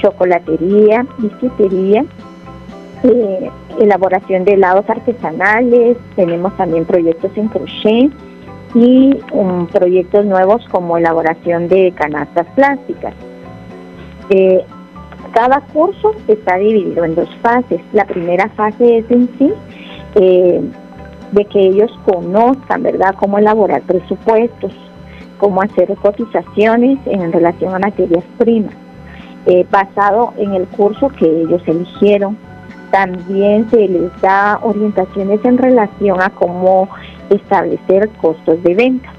chocolatería, 0.04 1.06
bisutería, 1.16 2.04
eh, 3.04 3.50
elaboración 3.80 4.44
de 4.44 4.52
helados 4.52 4.88
artesanales, 4.88 5.96
tenemos 6.14 6.54
también 6.56 6.84
proyectos 6.84 7.30
en 7.37 7.49
crochet 7.49 8.12
y 8.75 9.18
um, 9.32 9.66
proyectos 9.66 10.26
nuevos 10.26 10.62
como 10.70 10.99
elaboración 10.99 11.68
de 11.68 11.92
canastas 11.92 12.46
plásticas. 12.54 13.14
Eh, 14.30 14.62
cada 15.32 15.61
curso 15.61 16.12
está 16.28 16.56
dividido 16.56 17.04
en 17.04 17.14
dos 17.14 17.28
fases. 17.40 17.80
La 17.92 18.04
primera 18.04 18.49
fase 18.50 18.99
es 18.99 19.11
en 19.11 19.28
sí 19.38 19.52
eh, 20.16 20.61
de 21.32 21.44
que 21.46 21.61
ellos 21.61 21.90
conozcan, 22.04 22.82
¿verdad?, 22.82 23.14
cómo 23.18 23.38
elaborar 23.38 23.82
presupuestos, 23.82 24.73
cómo 25.38 25.62
hacer 25.62 25.92
cotizaciones 25.96 26.99
en 27.06 27.32
relación 27.32 27.75
a 27.75 27.78
materias 27.78 28.25
primas. 28.38 28.83
Eh, 29.46 29.66
basado 29.70 30.32
en 30.38 30.54
el 30.54 30.66
curso 30.68 31.10
que 31.10 31.26
ellos 31.26 31.60
eligieron. 31.66 32.38
También 32.90 33.68
se 33.70 33.88
les 33.88 34.20
da 34.22 34.58
orientaciones 34.62 35.44
en 35.44 35.58
relación 35.58 36.22
a 36.22 36.30
cómo 36.30 36.88
establecer 37.28 38.08
costos 38.22 38.62
de 38.62 38.74
venta, 38.74 39.12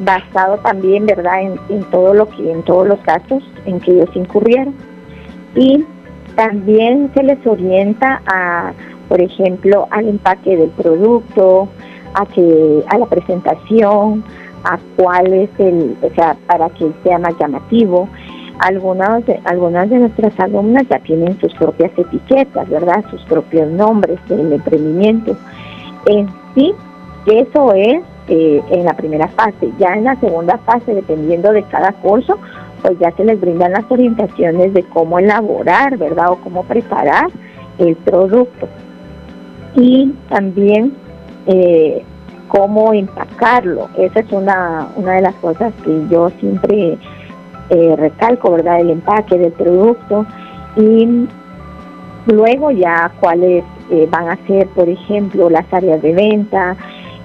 basado 0.00 0.56
también, 0.58 1.06
verdad, 1.06 1.42
en, 1.68 1.84
todo 1.90 2.14
lo 2.14 2.28
que, 2.28 2.50
en 2.50 2.64
todos 2.64 2.88
los 2.88 2.98
casos 3.00 3.44
en 3.64 3.78
que 3.78 3.92
ellos 3.92 4.10
incurrieron. 4.14 4.74
Y 5.54 5.84
también 6.34 7.12
se 7.14 7.22
les 7.22 7.46
orienta 7.46 8.22
a, 8.26 8.72
por 9.08 9.20
ejemplo, 9.20 9.86
al 9.90 10.08
empaque 10.08 10.56
del 10.56 10.70
producto, 10.70 11.68
a 12.14 12.26
que, 12.26 12.82
a 12.88 12.98
la 12.98 13.06
presentación, 13.06 14.24
a 14.64 14.78
cuál 14.96 15.32
es 15.32 15.50
el, 15.58 15.96
o 16.02 16.12
sea, 16.16 16.36
para 16.48 16.70
que 16.70 16.90
sea 17.04 17.20
más 17.20 17.38
llamativo 17.38 18.08
algunas 18.58 19.22
algunas 19.44 19.90
de 19.90 19.98
nuestras 19.98 20.38
alumnas 20.38 20.84
ya 20.88 20.98
tienen 21.00 21.38
sus 21.40 21.52
propias 21.54 21.90
etiquetas, 21.96 22.68
¿verdad? 22.68 23.04
Sus 23.10 23.22
propios 23.24 23.68
nombres 23.70 24.18
del 24.28 24.52
emprendimiento. 24.52 25.36
En 26.06 26.28
sí, 26.54 26.72
eso 27.26 27.72
es 27.74 28.02
eh, 28.28 28.62
en 28.70 28.84
la 28.84 28.94
primera 28.94 29.28
fase. 29.28 29.70
Ya 29.78 29.94
en 29.94 30.04
la 30.04 30.16
segunda 30.16 30.58
fase, 30.58 30.94
dependiendo 30.94 31.52
de 31.52 31.62
cada 31.64 31.92
curso, 31.92 32.38
pues 32.82 32.98
ya 32.98 33.10
se 33.12 33.24
les 33.24 33.40
brindan 33.40 33.72
las 33.72 33.90
orientaciones 33.90 34.74
de 34.74 34.82
cómo 34.84 35.18
elaborar, 35.18 35.96
¿verdad? 35.96 36.30
O 36.30 36.36
cómo 36.36 36.64
preparar 36.64 37.28
el 37.78 37.96
producto. 37.96 38.68
Y 39.74 40.12
también 40.28 40.94
eh, 41.46 42.04
cómo 42.48 42.92
empacarlo. 42.92 43.88
Esa 43.98 44.20
es 44.20 44.32
una, 44.32 44.88
una 44.96 45.12
de 45.14 45.22
las 45.22 45.34
cosas 45.36 45.72
que 45.84 46.06
yo 46.08 46.30
siempre 46.40 46.98
eh, 47.70 47.94
recalco, 47.96 48.52
¿verdad?, 48.52 48.80
el 48.80 48.90
empaque 48.90 49.38
del 49.38 49.52
producto 49.52 50.26
y 50.76 51.26
Luego 52.26 52.70
ya 52.70 53.12
cuáles 53.20 53.64
eh, 53.90 54.08
van 54.10 54.30
a 54.30 54.38
ser, 54.46 54.66
por 54.68 54.88
ejemplo, 54.88 55.50
las 55.50 55.70
áreas 55.72 56.00
de 56.00 56.14
venta, 56.14 56.74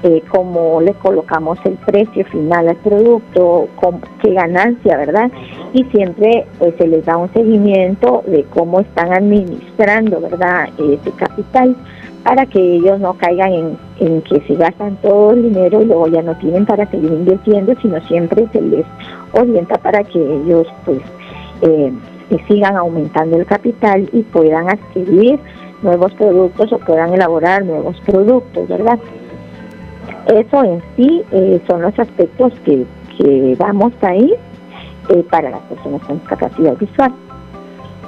eh, 0.04 0.22
cómo 0.30 0.82
le 0.82 0.94
colocamos 0.94 1.58
el 1.64 1.76
precio 1.76 2.26
final 2.26 2.68
al 2.68 2.76
producto, 2.78 3.70
con 3.76 4.02
qué 4.22 4.34
ganancia, 4.34 4.98
¿verdad? 4.98 5.32
Y 5.74 5.84
siempre 5.86 6.46
pues 6.58 6.74
se 6.78 6.88
les 6.88 7.06
da 7.06 7.16
un 7.16 7.32
seguimiento 7.32 8.24
de 8.28 8.44
cómo 8.44 8.82
están 8.82 9.14
administrando, 9.14 10.20
¿verdad? 10.20 10.70
Ese 10.78 11.12
capital 11.12 11.76
para 12.24 12.46
que 12.46 12.60
ellos 12.60 13.00
no 13.00 13.14
caigan 13.14 13.78
en, 14.00 14.22
que 14.22 14.42
se 14.42 14.56
gastan 14.56 14.98
todo 14.98 15.32
el 15.32 15.44
dinero 15.44 15.82
y 15.82 15.86
luego 15.86 16.08
ya 16.08 16.22
no 16.22 16.36
tienen 16.38 16.66
para 16.66 16.86
seguir 16.90 17.12
invirtiendo, 17.12 17.74
sino 17.82 18.00
siempre 18.08 18.48
se 18.52 18.62
les 18.62 18.86
orienta 19.34 19.76
para 19.78 20.04
que 20.04 20.20
ellos 20.20 20.68
pues 20.86 21.00
eh, 21.62 21.94
sigan 22.48 22.76
aumentando 22.76 23.38
el 23.38 23.46
capital 23.46 24.10
y 24.12 24.22
puedan 24.24 24.70
adquirir 24.70 25.40
nuevos 25.82 26.14
productos 26.14 26.72
o 26.74 26.80
puedan 26.80 27.14
elaborar 27.14 27.66
nuevos 27.66 28.00
productos, 28.06 28.68
¿verdad? 28.68 29.00
Eso 30.28 30.64
en 30.64 30.82
sí 30.96 31.24
eh, 31.32 31.62
son 31.68 31.82
los 31.82 31.98
aspectos 31.98 32.54
que, 32.66 32.86
que 33.18 33.56
damos 33.58 33.94
ahí 34.02 34.34
eh, 35.10 35.24
para 35.30 35.50
las 35.50 35.62
personas 35.62 36.02
con 36.04 36.20
discapacidad 36.20 36.78
visual. 36.78 37.14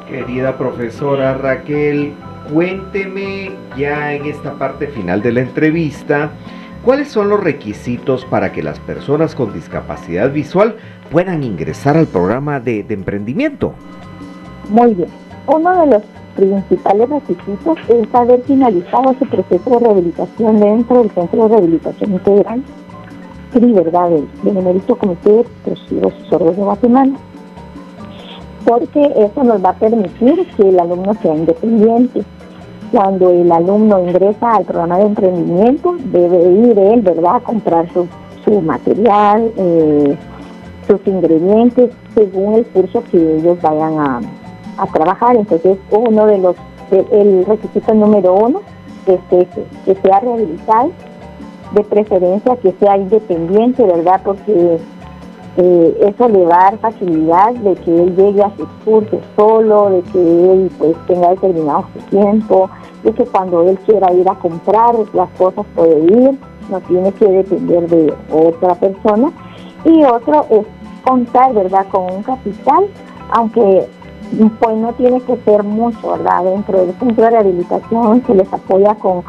Querida 0.08 0.58
profesora 0.58 1.36
Raquel, 1.36 2.14
cuénteme 2.52 3.52
ya 3.78 4.14
en 4.14 4.26
esta 4.26 4.54
parte 4.54 4.88
final 4.88 5.22
de 5.22 5.32
la 5.32 5.42
entrevista, 5.42 6.32
¿cuáles 6.84 7.08
son 7.08 7.30
los 7.30 7.40
requisitos 7.40 8.26
para 8.26 8.52
que 8.52 8.62
las 8.62 8.80
personas 8.80 9.36
con 9.36 9.54
discapacidad 9.54 10.32
visual 10.32 10.76
puedan 11.10 11.44
ingresar 11.44 11.98
al 11.98 12.08
programa 12.08 12.60
de, 12.60 12.86
emprendimiento? 12.90 13.74
Muy 14.70 14.94
bien. 14.94 15.10
Uno 15.48 15.82
de 15.82 15.88
los 15.88 16.04
principales 16.36 17.10
requisitos 17.10 17.78
es 17.90 18.16
haber 18.16 18.42
finalizado 18.44 19.16
su 19.20 19.26
proceso 19.26 19.70
de 19.70 19.80
rehabilitación 19.80 20.60
dentro 20.60 21.04
del 21.04 21.12
Centro 21.12 21.44
de 21.44 21.50
Rehabilitación 21.50 22.14
Integral 22.14 22.64
y 23.54 23.74
¿verdad?, 23.74 24.10
del 24.10 24.28
Benemérito 24.44 24.96
Comité 24.96 25.44
de 25.66 25.74
y 25.74 26.30
Sordos 26.30 26.56
de 26.56 26.64
Guatemala 26.64 27.14
porque 28.66 29.12
eso 29.18 29.44
nos 29.44 29.64
va 29.64 29.70
a 29.70 29.74
permitir 29.74 30.48
que 30.56 30.70
el 30.70 30.80
alumno 30.80 31.14
sea 31.22 31.36
independiente. 31.36 32.24
Cuando 32.92 33.30
el 33.30 33.50
alumno 33.52 34.00
ingresa 34.00 34.56
al 34.56 34.66
programa 34.66 34.98
de 34.98 35.06
emprendimiento, 35.06 35.96
debe 36.06 36.52
ir 36.52 36.78
él, 36.78 37.02
¿verdad?, 37.02 37.36
a 37.36 37.40
comprar 37.40 37.92
su, 37.94 38.08
su 38.44 38.62
material, 38.62 39.52
eh, 39.56 40.18
sus 40.88 41.00
ingredientes, 41.08 41.92
según 42.14 42.56
el 42.56 42.66
curso 42.66 43.04
que 43.10 43.38
ellos 43.38 43.62
vayan 43.62 44.00
a, 44.00 44.22
trabajar. 44.94 45.36
Entonces, 45.36 45.78
uno 45.92 46.26
de 46.26 46.40
los, 46.40 46.56
el 47.12 47.46
requisito 47.46 47.94
número 47.94 48.34
uno 48.34 48.62
es 49.06 49.20
que, 49.30 49.48
que 49.86 49.96
sea 50.02 50.20
rehabilitado, 50.20 50.92
de 51.74 51.84
preferencia 51.84 52.58
que 52.58 52.74
sea 52.74 52.98
independiente, 52.98 53.84
¿verdad?, 53.84 54.22
porque 54.26 54.80
eh, 55.58 55.98
eso 56.08 56.30
le 56.30 56.46
va 56.46 56.56
a 56.56 56.72
dar 56.72 56.78
facilidad 56.80 57.54
de 57.56 57.76
que 57.76 58.04
él 58.04 58.16
llegue 58.16 58.42
a 58.42 58.56
sus 58.56 58.68
cursos 58.86 59.20
solo, 59.36 59.90
de 59.90 60.02
que 60.04 60.20
él 60.20 60.72
pues 60.78 60.96
tenga 61.08 61.30
determinado 61.32 61.86
su 61.94 62.00
tiempo, 62.10 62.70
de 63.04 63.12
que 63.12 63.26
cuando 63.26 63.64
él 63.64 63.78
quiera 63.86 64.14
ir 64.14 64.30
a 64.30 64.36
comprar 64.36 64.96
las 65.14 65.30
cosas 65.32 65.66
puede 65.76 66.00
ir, 66.06 66.40
no 66.70 66.80
tiene 66.82 67.12
que 67.14 67.28
depender 67.28 67.90
de 67.90 68.14
otra 68.32 68.76
persona. 68.76 69.32
Y 69.84 70.04
otro 70.04 70.46
es 70.52 70.66
contar, 71.04 71.54
¿verdad?, 71.54 71.86
con 71.92 72.14
un 72.14 72.24
capital, 72.24 72.86
aunque 73.32 73.88
pues 74.60 74.78
no 74.78 74.94
tiene 74.94 75.20
que 75.22 75.36
ser 75.44 75.64
mucho, 75.64 76.12
¿verdad? 76.12 76.46
Dentro 76.46 76.80
del 76.80 76.94
centro 76.98 77.26
de 77.26 77.30
rehabilitación 77.32 78.24
se 78.26 78.36
les 78.36 78.54
apoya 78.54 78.96
con, 78.96 79.24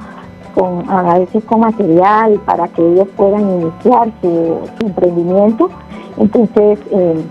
con 0.55 0.89
a 0.89 1.19
veces 1.19 1.43
con 1.45 1.61
material 1.61 2.41
para 2.45 2.69
que 2.69 2.87
ellos 2.87 3.09
puedan 3.17 3.63
iniciar 3.63 4.13
su 4.21 4.61
emprendimiento 4.87 5.71
entonces, 6.16 6.79
eh, 6.90 7.25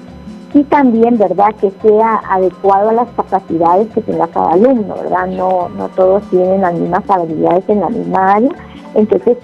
y 0.53 0.63
también, 0.65 1.17
¿verdad?, 1.17 1.55
que 1.59 1.71
sea 1.81 2.21
adecuado 2.29 2.89
a 2.89 2.93
las 2.93 3.09
capacidades 3.11 3.87
que 3.93 4.01
tenga 4.01 4.27
cada 4.27 4.51
alumno, 4.51 4.95
¿verdad? 4.95 5.27
No, 5.27 5.69
no 5.69 5.87
todos 5.89 6.23
tienen 6.29 6.61
las 6.61 6.73
mismas 6.73 7.09
habilidades 7.09 7.63
en 7.69 7.79
la 7.79 7.89
misma 7.89 8.33
área. 8.33 8.51
Entonces, 8.93 9.37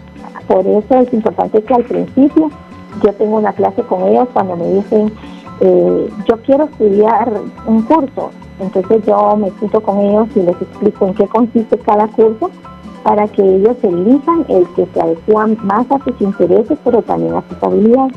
por 0.48 0.68
eso 0.68 0.96
es 0.96 1.14
importante 1.14 1.64
que 1.64 1.74
al 1.74 1.84
principio 1.84 2.50
yo 3.04 3.14
tengo 3.14 3.38
una 3.38 3.54
clase 3.54 3.84
con 3.84 4.04
ellos 4.04 4.28
cuando 4.34 4.58
me 4.58 4.74
dicen, 4.74 5.12
eh, 5.62 6.10
yo 6.28 6.38
quiero 6.44 6.66
estudiar 6.66 7.32
un 7.66 7.82
curso. 7.84 8.32
Entonces 8.60 9.06
yo 9.06 9.38
me 9.38 9.52
siento 9.60 9.82
con 9.82 10.00
ellos 10.00 10.28
y 10.36 10.40
les 10.42 10.62
explico 10.62 11.08
en 11.08 11.14
qué 11.14 11.28
consiste 11.28 11.78
cada 11.80 12.08
curso 12.08 12.50
para 13.04 13.28
que 13.28 13.42
ellos 13.42 13.78
elijan 13.84 14.46
el 14.50 14.68
que 14.76 14.88
se 14.94 15.02
adecua 15.02 15.48
más 15.64 15.86
a 15.92 16.04
sus 16.04 16.20
intereses, 16.20 16.78
pero 16.84 17.02
también 17.02 17.36
a 17.36 17.44
sus 17.48 17.64
habilidades. 17.64 18.14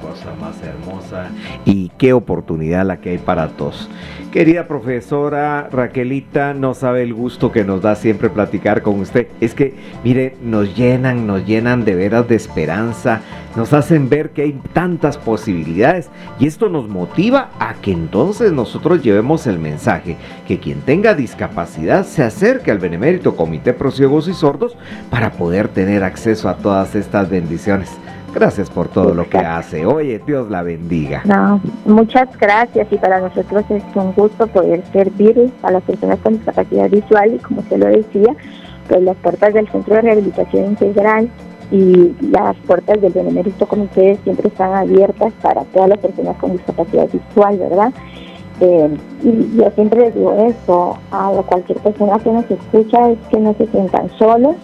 Cosa 0.00 0.34
más 0.40 0.60
hermosa 0.62 1.30
y 1.64 1.90
qué 1.98 2.12
oportunidad 2.12 2.84
la 2.84 3.00
que 3.00 3.10
hay 3.10 3.18
para 3.18 3.48
todos. 3.48 3.88
Querida 4.32 4.68
profesora 4.68 5.68
Raquelita, 5.72 6.52
no 6.52 6.74
sabe 6.74 7.02
el 7.02 7.14
gusto 7.14 7.50
que 7.50 7.64
nos 7.64 7.80
da 7.80 7.94
siempre 7.94 8.28
platicar 8.28 8.82
con 8.82 9.00
usted. 9.00 9.28
Es 9.40 9.54
que, 9.54 9.74
mire, 10.04 10.36
nos 10.42 10.76
llenan, 10.76 11.26
nos 11.26 11.46
llenan 11.46 11.84
de 11.84 11.94
veras 11.94 12.28
de 12.28 12.36
esperanza, 12.36 13.22
nos 13.56 13.72
hacen 13.72 14.08
ver 14.08 14.30
que 14.30 14.42
hay 14.42 14.60
tantas 14.72 15.16
posibilidades 15.16 16.10
y 16.38 16.46
esto 16.46 16.68
nos 16.68 16.88
motiva 16.88 17.50
a 17.58 17.74
que 17.74 17.92
entonces 17.92 18.52
nosotros 18.52 19.02
llevemos 19.02 19.46
el 19.46 19.58
mensaje 19.58 20.16
que 20.46 20.58
quien 20.58 20.80
tenga 20.82 21.14
discapacidad 21.14 22.04
se 22.04 22.22
acerque 22.22 22.70
al 22.70 22.78
Benemérito 22.78 23.34
Comité 23.34 23.72
Pro 23.72 23.90
Ciegos 23.90 24.28
y 24.28 24.34
Sordos 24.34 24.76
para 25.10 25.32
poder 25.32 25.68
tener 25.68 26.04
acceso 26.04 26.48
a 26.48 26.56
todas 26.56 26.94
estas 26.94 27.30
bendiciones. 27.30 27.90
Gracias 28.34 28.70
por 28.70 28.88
todo 28.88 29.14
lo 29.14 29.28
que 29.28 29.38
hace. 29.38 29.86
Oye, 29.86 30.20
Dios 30.26 30.50
la 30.50 30.62
bendiga. 30.62 31.22
No, 31.24 31.60
muchas 31.86 32.28
gracias 32.38 32.86
y 32.90 32.96
para 32.96 33.20
nosotros 33.20 33.64
es 33.70 33.82
un 33.94 34.12
gusto 34.12 34.46
poder 34.46 34.82
servir 34.92 35.50
a 35.62 35.70
las 35.70 35.82
personas 35.82 36.18
con 36.20 36.34
discapacidad 36.34 36.90
visual 36.90 37.34
y 37.34 37.38
como 37.38 37.62
se 37.62 37.78
lo 37.78 37.86
decía, 37.86 38.34
pues 38.88 39.02
las 39.02 39.16
puertas 39.16 39.54
del 39.54 39.68
Centro 39.70 39.94
de 39.96 40.02
Rehabilitación 40.02 40.66
Integral 40.66 41.30
y 41.70 42.14
las 42.30 42.56
puertas 42.66 43.00
del 43.00 43.12
Benemérito 43.12 43.66
Comité 43.66 44.18
siempre 44.24 44.48
están 44.48 44.72
abiertas 44.72 45.32
para 45.42 45.64
todas 45.64 45.90
las 45.90 45.98
personas 45.98 46.36
con 46.36 46.52
discapacidad 46.52 47.08
visual, 47.10 47.58
¿verdad? 47.58 47.92
Eh, 48.60 48.96
y 49.22 49.56
yo 49.56 49.70
siempre 49.74 50.00
les 50.00 50.14
digo 50.14 50.32
eso 50.32 50.98
a 51.12 51.30
cualquier 51.46 51.78
persona 51.78 52.18
que 52.18 52.30
nos 52.30 52.50
escucha 52.50 53.10
es 53.10 53.18
que 53.30 53.38
no 53.38 53.54
se 53.54 53.66
sientan 53.68 54.10
solos, 54.18 54.56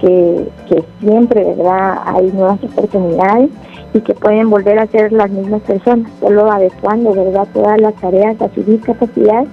que, 0.00 0.84
siempre 1.00 1.44
¿verdad? 1.44 1.98
hay 2.06 2.30
nuevas 2.32 2.62
oportunidades 2.64 3.50
y 3.92 4.00
que 4.00 4.14
pueden 4.14 4.50
volver 4.50 4.78
a 4.78 4.86
ser 4.86 5.12
las 5.12 5.30
mismas 5.30 5.62
personas, 5.62 6.10
solo 6.20 6.50
adecuando 6.50 7.12
¿verdad? 7.12 7.46
todas 7.52 7.80
las 7.80 7.94
tareas 7.94 8.40
a 8.40 8.48
su 8.54 8.62
discapacidad 8.62 9.44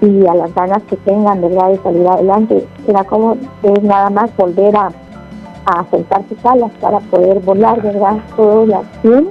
y 0.00 0.26
a 0.26 0.34
las 0.34 0.54
ganas 0.54 0.82
que 0.84 0.96
tengan 0.96 1.40
¿verdad? 1.40 1.70
de 1.70 1.78
salir 1.78 2.06
adelante. 2.06 2.66
Será 2.84 3.04
como 3.04 3.36
es 3.62 3.82
nada 3.82 4.10
más 4.10 4.36
volver 4.36 4.76
a, 4.76 4.90
a 5.66 5.84
sentar 5.90 6.22
sus 6.28 6.44
alas 6.44 6.70
para 6.80 7.00
poder 7.00 7.40
volar, 7.40 7.80
¿verdad? 7.82 8.18
Todo 8.36 8.66
la 8.66 8.78
acción, 8.78 9.28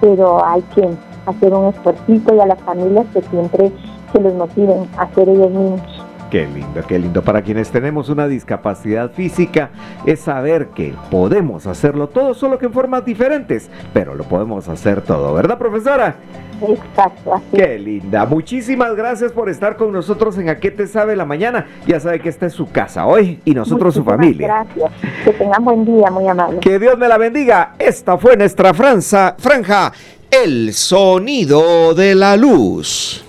pero 0.00 0.44
hay 0.44 0.62
que 0.74 0.88
hacer 1.26 1.54
un 1.54 1.66
esfuerzo 1.66 2.02
y 2.08 2.40
a 2.40 2.46
las 2.46 2.60
familias 2.60 3.06
que 3.12 3.22
siempre 3.22 3.72
se 4.12 4.20
les 4.20 4.34
motiven 4.34 4.86
a 4.98 5.08
ser 5.14 5.28
ellos 5.28 5.50
mismos. 5.50 5.93
Qué 6.34 6.48
lindo, 6.48 6.82
qué 6.88 6.98
lindo. 6.98 7.22
Para 7.22 7.42
quienes 7.42 7.70
tenemos 7.70 8.08
una 8.08 8.26
discapacidad 8.26 9.12
física 9.12 9.70
es 10.04 10.18
saber 10.18 10.70
que 10.70 10.92
podemos 11.08 11.68
hacerlo 11.68 12.08
todo, 12.08 12.34
solo 12.34 12.58
que 12.58 12.66
en 12.66 12.72
formas 12.72 13.04
diferentes, 13.04 13.70
pero 13.92 14.16
lo 14.16 14.24
podemos 14.24 14.68
hacer 14.68 15.00
todo, 15.02 15.32
¿verdad, 15.32 15.58
profesora? 15.58 16.16
Exacto. 16.60 17.34
Así. 17.34 17.44
Qué 17.52 17.78
linda. 17.78 18.26
Muchísimas 18.26 18.96
gracias 18.96 19.30
por 19.30 19.48
estar 19.48 19.76
con 19.76 19.92
nosotros 19.92 20.36
en 20.36 20.48
Aquí 20.48 20.72
te 20.72 20.88
sabe 20.88 21.14
la 21.14 21.24
mañana. 21.24 21.68
Ya 21.86 22.00
sabe 22.00 22.18
que 22.18 22.30
esta 22.30 22.46
es 22.46 22.52
su 22.52 22.68
casa 22.68 23.06
hoy 23.06 23.40
y 23.44 23.54
nosotros 23.54 23.94
su 23.94 24.02
familia. 24.02 24.48
Gracias. 24.48 24.90
Que 25.24 25.34
tengan 25.34 25.64
buen 25.64 25.84
día, 25.84 26.10
muy 26.10 26.26
amable. 26.26 26.58
Que 26.58 26.80
Dios 26.80 26.98
me 26.98 27.06
la 27.06 27.16
bendiga. 27.16 27.76
Esta 27.78 28.18
fue 28.18 28.36
nuestra 28.36 28.74
franja, 28.74 29.36
franja, 29.38 29.92
el 30.32 30.72
sonido 30.72 31.94
de 31.94 32.16
la 32.16 32.36
luz. 32.36 33.24